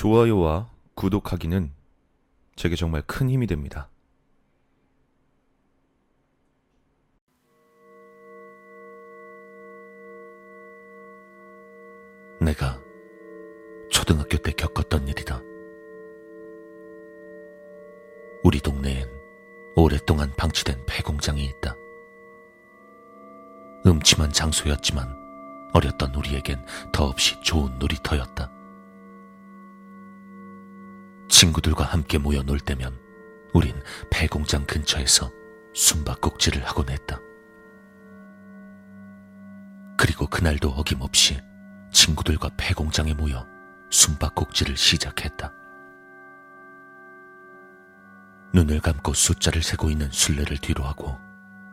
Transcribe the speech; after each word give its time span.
좋아요와 0.00 0.70
구독하기는 0.94 1.74
제게 2.56 2.74
정말 2.74 3.02
큰 3.02 3.28
힘이 3.28 3.46
됩니다. 3.46 3.90
내가 12.40 12.80
초등학교 13.90 14.38
때 14.38 14.52
겪었던 14.52 15.06
일이다. 15.06 15.42
우리 18.42 18.58
동네엔 18.58 19.06
오랫동안 19.76 20.32
방치된 20.34 20.86
폐공장이 20.86 21.44
있다. 21.44 21.76
음침한 23.84 24.32
장소였지만 24.32 25.14
어렸던 25.74 26.14
우리에겐 26.14 26.64
더없이 26.90 27.38
좋은 27.42 27.78
놀이터였다. 27.78 28.59
친구들과 31.40 31.84
함께 31.84 32.18
모여 32.18 32.42
놀 32.42 32.60
때면 32.60 32.98
우린 33.54 33.74
폐공장 34.10 34.66
근처에서 34.66 35.32
숨바꼭질을 35.74 36.62
하곤 36.66 36.90
했다. 36.90 37.18
그리고 39.96 40.26
그날도 40.26 40.68
어김없이 40.68 41.40
친구들과 41.92 42.50
폐공장에 42.58 43.14
모여 43.14 43.46
숨바꼭질을 43.88 44.76
시작했다. 44.76 45.50
눈을 48.52 48.80
감고 48.80 49.14
숫자를 49.14 49.62
세고 49.62 49.88
있는 49.88 50.10
술래를 50.10 50.58
뒤로 50.58 50.84
하고 50.84 51.16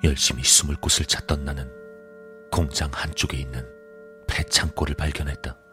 열심히 0.01 0.43
숨을 0.45 0.77
곳을 0.77 1.05
찾던 1.05 1.43
나는 1.43 1.69
공장 2.53 2.89
한쪽에 2.93 3.35
있는 3.35 3.67
폐창고를 4.29 4.95
발견했다. 4.95 5.66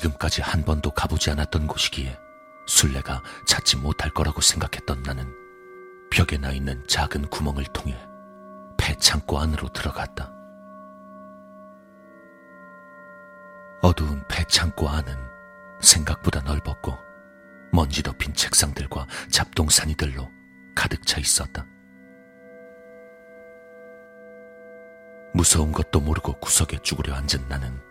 지금까지 0.00 0.40
한 0.40 0.62
번도 0.64 0.90
가보지 0.92 1.30
않았던 1.30 1.66
곳이기에 1.66 2.18
술래가 2.66 3.22
찾지 3.46 3.76
못할 3.76 4.10
거라고 4.10 4.40
생각했던 4.40 5.02
나는 5.02 5.34
벽에 6.10 6.38
나 6.38 6.50
있는 6.50 6.82
작은 6.86 7.28
구멍을 7.28 7.64
통해 7.66 7.96
폐창고 8.78 9.38
안으로 9.38 9.68
들어갔다. 9.68 10.32
어두운 13.82 14.22
폐창고 14.28 14.88
안은 14.88 15.14
생각보다 15.80 16.40
넓었고 16.40 16.96
먼지 17.72 18.02
덮인 18.02 18.34
책상들과 18.34 19.06
잡동사니들로 19.30 20.30
가득 20.74 21.06
차 21.06 21.20
있었다. 21.20 21.66
무서운 25.34 25.72
것도 25.72 26.00
모르고 26.00 26.40
구석에 26.40 26.78
쭈그려 26.78 27.14
앉은 27.14 27.48
나는 27.48 27.89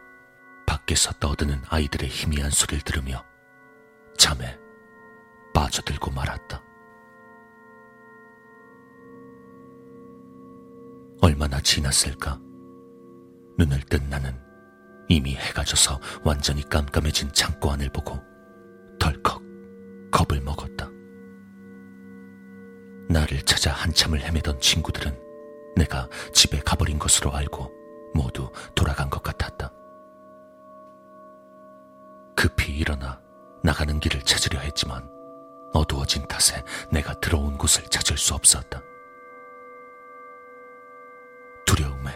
밖에서 0.89 1.11
떠드는 1.19 1.61
아이들의 1.69 2.09
희미한 2.09 2.49
소리를 2.49 2.81
들으며 2.81 3.23
잠에 4.17 4.57
빠져들고 5.53 6.11
말았다. 6.11 6.63
얼마나 11.21 11.61
지났을까? 11.61 12.39
눈을 13.57 13.81
뜬 13.83 14.09
나는 14.09 14.39
이미 15.09 15.35
해가 15.35 15.63
져서 15.63 15.99
완전히 16.23 16.63
깜깜해진 16.63 17.33
창고 17.33 17.71
안을 17.71 17.89
보고 17.89 18.19
덜컥 18.99 19.41
겁을 20.11 20.41
먹었다. 20.41 20.89
나를 23.09 23.41
찾아 23.43 23.71
한참을 23.73 24.21
헤매던 24.21 24.59
친구들은 24.59 25.17
내가 25.75 26.07
집에 26.33 26.59
가버린 26.59 26.97
것으로 26.97 27.33
알고 27.33 27.71
모두 28.13 28.51
돌아간 28.75 29.09
것 29.09 29.21
같았다. 29.21 29.73
일어나 32.79 33.21
나가는 33.63 33.99
길을 33.99 34.21
찾으려 34.21 34.59
했지만 34.59 35.09
어두워진 35.73 36.27
탓에 36.27 36.63
내가 36.91 37.13
들어온 37.19 37.57
곳을 37.57 37.83
찾을 37.85 38.17
수 38.17 38.33
없었다. 38.33 38.81
두려움에 41.65 42.11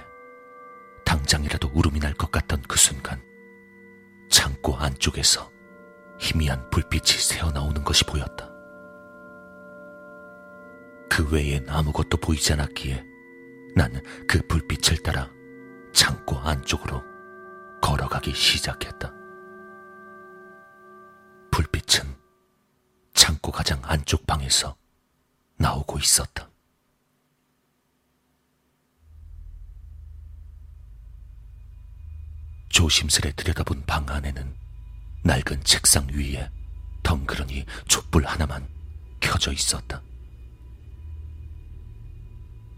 당장이라도 1.06 1.70
울음이 1.74 2.00
날 2.00 2.14
것 2.14 2.32
같던 2.32 2.62
그 2.68 2.78
순간 2.78 3.22
창고 4.30 4.76
안쪽에서 4.78 5.52
희미한 6.18 6.70
불빛이 6.70 7.20
새어나오는 7.20 7.84
것이 7.84 8.06
보였다. 8.06 8.50
그 11.10 11.30
외엔 11.32 11.70
아무것도 11.70 12.18
보이지 12.18 12.54
않았기에 12.54 13.04
나는 13.76 14.02
그 14.28 14.42
불빛을 14.48 15.04
따라 15.04 15.30
창고 15.94 16.38
안쪽으로 16.38 17.04
걸어가기 17.82 18.34
시작했다. 18.34 19.14
방에서 24.54 24.78
나오고 25.58 25.98
있었다. 25.98 26.48
조심스레 32.70 33.34
들여다본 33.34 33.86
방 33.86 34.08
안에는 34.08 34.56
낡은 35.24 35.64
책상 35.64 36.08
위에 36.10 36.50
덩그러니 37.02 37.66
촛불 37.88 38.26
하나만 38.26 38.68
켜져 39.20 39.52
있었다. 39.52 40.02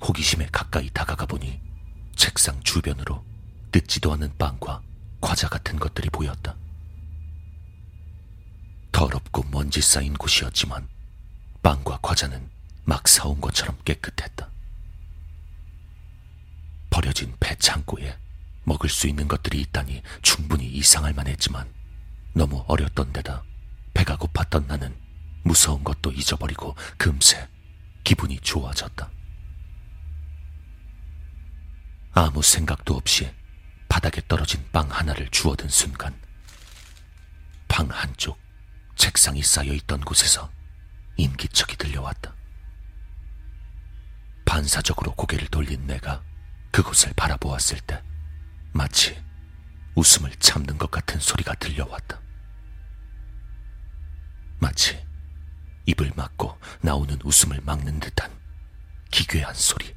호기심에 0.02 0.48
가까이 0.52 0.90
다가가 0.90 1.26
보니 1.26 1.60
책상 2.16 2.62
주변으로 2.64 3.26
뜯지도 3.72 4.14
않은 4.14 4.38
빵과 4.38 4.82
과자 5.20 5.50
같은 5.50 5.80
것들이 5.80 6.10
보였다. 6.10 6.56
더럽고 8.92 9.44
먼지 9.52 9.82
쌓인 9.82 10.14
곳이었지만 10.14 10.95
빵과 11.66 11.98
과자는 12.04 12.48
막 12.84 13.08
사온 13.08 13.42
것처럼 13.42 13.76
깨끗했다. 13.84 14.52
버려진 16.92 17.36
배 17.40 17.56
창고에 17.56 18.20
먹을 18.66 18.88
수 18.88 19.08
있는 19.08 19.28
것들이 19.28 19.62
있다니 19.62 20.04
충분히 20.22 20.68
이상할 20.68 21.14
만했지만 21.14 21.68
너무 22.34 22.64
어렸던 22.68 23.12
데다 23.14 23.44
배가 23.96 24.16
고팠던 24.16 24.68
나는 24.68 24.96
무서운 25.42 25.84
것도 25.84 26.12
잊어버리고 26.12 26.76
금세 27.00 27.50
기분이 28.04 28.40
좋아졌다. 28.42 29.10
아무 32.14 32.44
생각도 32.44 32.96
없이 32.96 33.34
바닥에 33.90 34.22
떨어진 34.28 34.64
빵 34.72 34.88
하나를 34.92 35.30
주워든 35.30 35.70
순간 35.70 36.14
방 37.68 37.88
한쪽 37.90 38.38
책상이 38.96 39.42
쌓여 39.42 39.74
있던 39.74 40.02
곳에서 40.02 40.54
인기척이 41.18 41.78
들려왔다. 41.78 42.34
반사적으로 44.46 45.14
고개를 45.16 45.48
돌린 45.48 45.88
내가 45.88 46.24
그곳을 46.72 47.14
바라보았을 47.14 47.80
때 47.82 48.02
마치 48.72 49.22
웃음을 49.96 50.36
참는 50.36 50.78
것 50.78 50.92
같은 50.92 51.20
소리가 51.20 51.56
들려왔다. 51.56 52.22
마치 54.60 55.06
입을 55.86 56.12
막고 56.16 56.58
나오는 56.82 57.18
웃음을 57.24 57.62
막는 57.62 58.00
듯한 58.00 58.32
기괴한 59.12 59.54
소리. 59.54 59.96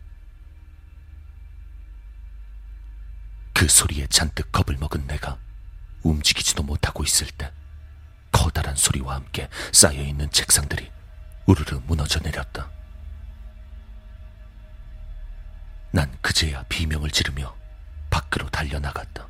그 3.53 3.67
소리에 3.67 4.07
잔뜩 4.07 4.53
겁을 4.53 4.79
먹은 4.79 5.07
내가 5.09 5.39
움직이지도 6.03 6.63
못하고 6.63 7.03
있을 7.03 7.27
때 7.29 7.53
커다란 8.31 8.77
소리와 8.77 9.17
함께 9.17 9.49
쌓여있는 9.73 10.31
책상들이 10.31 10.93
우르르 11.49 11.81
무너져 11.87 12.21
내렸다. 12.21 12.71
난 15.91 16.15
그제야 16.21 16.63
비명을 16.65 17.11
지르며 17.11 17.57
밖으로 18.11 18.51
달려나갔다. 18.51 19.27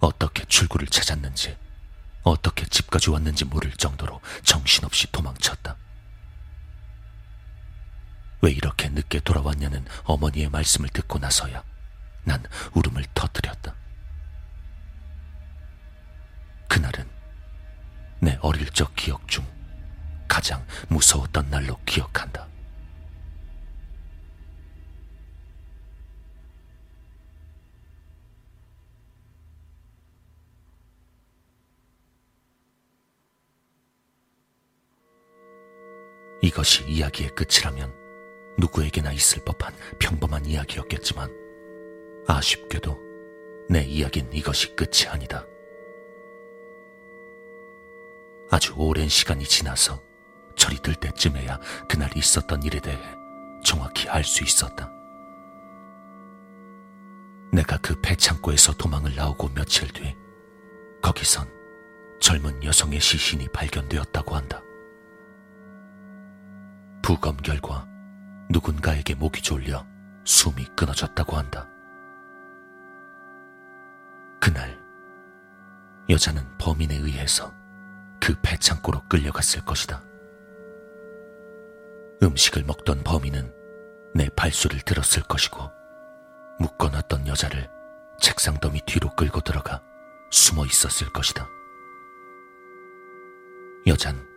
어떻게 0.00 0.46
출구를 0.46 0.86
찾았는지, 0.86 1.58
어떻게 2.22 2.64
집까지 2.64 3.10
왔는지 3.10 3.44
모를 3.44 3.70
정도로 3.72 4.22
정신없이 4.44 5.12
도망쳤다. 5.12 5.76
왜 8.40 8.52
이렇게 8.52 8.88
늦게 8.88 9.20
돌아왔냐는 9.20 9.84
어머니의 10.04 10.48
말씀을 10.48 10.88
듣고 10.88 11.18
나서야 11.18 11.62
난 12.24 12.42
울음을 12.72 13.04
터뜨렸다. 13.12 13.74
그날은 16.66 17.20
내 18.20 18.38
어릴 18.42 18.68
적 18.70 18.94
기억 18.94 19.26
중 19.28 19.49
가장 20.40 20.66
무서웠던 20.88 21.50
날로 21.50 21.78
기억한다. 21.84 22.48
이것이 36.42 36.84
이야기의 36.88 37.34
끝이라면 37.34 37.92
누구에게나 38.58 39.12
있을 39.12 39.44
법한 39.44 39.74
평범한 39.98 40.46
이야기였겠지만 40.46 41.30
아쉽게도 42.26 42.98
내 43.68 43.82
이야기는 43.82 44.32
이것이 44.32 44.74
끝이 44.74 45.06
아니다. 45.06 45.44
아주 48.50 48.72
오랜 48.78 49.06
시간이 49.06 49.44
지나서 49.44 50.09
철이 50.60 50.76
들 50.82 50.94
때쯤에야 50.94 51.58
그날 51.88 52.14
있었던 52.14 52.62
일에 52.62 52.80
대해 52.80 53.00
정확히 53.64 54.10
알 54.10 54.22
수 54.22 54.44
있었다. 54.44 54.90
내가 57.50 57.78
그 57.78 57.98
배창고에서 58.02 58.74
도망을 58.74 59.16
나오고 59.16 59.48
며칠 59.54 59.88
뒤 59.88 60.14
거기선 61.02 61.48
젊은 62.20 62.62
여성의 62.62 63.00
시신이 63.00 63.48
발견되었다고 63.48 64.36
한다. 64.36 64.60
부검 67.02 67.38
결과 67.38 67.88
누군가에게 68.50 69.14
목이 69.14 69.40
졸려 69.40 69.86
숨이 70.24 70.66
끊어졌다고 70.76 71.38
한다. 71.38 71.66
그날 74.38 74.78
여자는 76.10 76.58
범인에 76.58 76.96
의해서 76.96 77.50
그 78.20 78.38
배창고로 78.42 79.08
끌려갔을 79.08 79.64
것이다. 79.64 80.09
음식을 82.22 82.64
먹던 82.64 83.02
범인은 83.02 83.52
내 84.14 84.28
발소리를 84.30 84.82
들었을 84.84 85.22
것이고 85.22 85.70
묶어놨던 86.58 87.26
여자를 87.26 87.68
책상 88.20 88.58
더미 88.60 88.82
뒤로 88.86 89.08
끌고 89.16 89.40
들어가 89.40 89.82
숨어 90.30 90.66
있었을 90.66 91.10
것이다. 91.12 91.48
여잔 93.86 94.28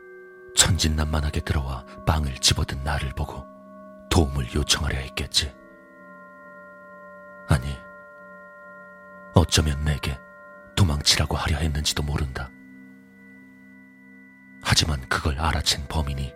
천진난만하게 0.55 1.41
들어와 1.41 1.85
빵을 2.05 2.35
집어든 2.35 2.83
나를 2.83 3.09
보고 3.11 3.45
도움을 4.09 4.53
요청하려 4.53 4.99
했겠지. 4.99 5.53
아니, 7.49 7.67
어쩌면 9.33 9.83
내게 9.83 10.17
도망치라고 10.75 11.35
하려 11.35 11.57
했는지도 11.57 12.03
모른다. 12.03 12.49
하지만 14.63 15.01
그걸 15.09 15.35
알아챈 15.35 15.89
범인이 15.89 16.33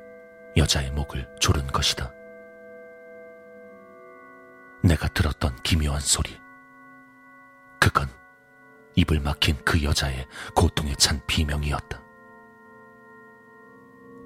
여자의 0.57 0.92
목을 0.92 1.27
조른 1.39 1.65
것이다. 1.68 2.12
내가 4.83 5.07
들었던 5.09 5.56
기묘한 5.63 6.00
소리. 6.00 6.31
그건 7.80 8.07
입을 8.95 9.19
막힌 9.19 9.56
그 9.63 9.83
여자의 9.83 10.27
고통에 10.56 10.95
찬 10.95 11.21
비명이었다. 11.27 12.01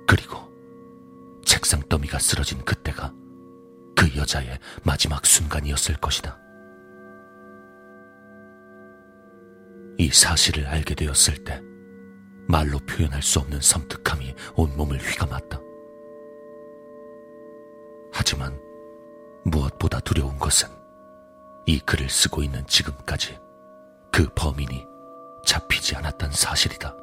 그리고 0.07 0.50
책상 1.45 1.81
더미가 1.88 2.19
쓰러진 2.19 2.63
그때가 2.63 3.13
그 3.95 4.16
여자의 4.16 4.57
마지막 4.83 5.25
순간이었을 5.25 5.95
것이다. 5.98 6.39
이 9.98 10.10
사실을 10.10 10.66
알게 10.68 10.95
되었을 10.95 11.44
때 11.44 11.62
말로 12.48 12.80
표현할 12.80 13.22
수 13.22 13.39
없는 13.39 13.60
섬뜩함이 13.62 14.33
온몸을 14.56 14.98
휘감았다. 14.98 15.70
하지만 18.21 18.62
무엇보다 19.45 20.00
두려운 20.00 20.38
것은 20.38 20.69
이 21.65 21.79
글을 21.79 22.07
쓰고 22.07 22.44
있는 22.44 22.63
지금까지 22.68 23.39
그 24.12 24.29
범인이 24.35 24.85
잡히지 25.44 25.95
않았던 25.95 26.29
사실이다. 26.29 26.95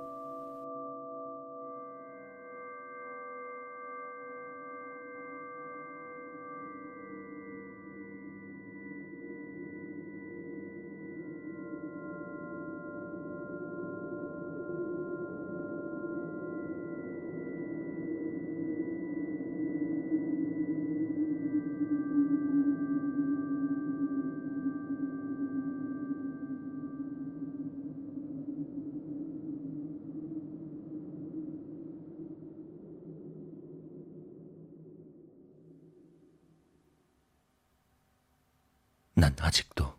난 39.19 39.35
아직도 39.41 39.99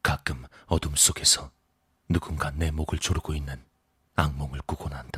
가끔 0.00 0.44
어둠 0.66 0.94
속에서 0.94 1.50
누군가 2.08 2.52
내 2.52 2.70
목을 2.70 3.00
조르고 3.00 3.34
있는 3.34 3.60
악몽을 4.14 4.60
꾸곤 4.64 4.92
한다. 4.92 5.13